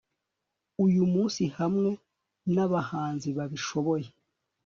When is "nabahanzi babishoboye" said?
2.53-4.07